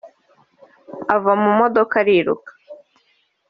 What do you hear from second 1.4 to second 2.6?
mu modoka ariruka